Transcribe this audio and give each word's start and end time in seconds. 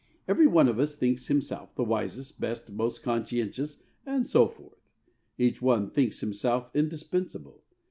Every 0.27 0.47
one 0.47 0.67
of 0.67 0.79
us 0.79 0.95
thinks 0.95 1.27
himself 1.27 1.75
the 1.75 1.83
wisest, 1.83 2.39
best, 2.41 2.71
most 2.71 3.03
conscientious, 3.03 3.83
and 4.03 4.25
so 4.25 4.47
forth. 4.47 4.89
Each 5.37 5.61
one 5.61 5.91
thinks 5.91 6.21
himself 6.21 6.71
indispensable. 6.73 7.61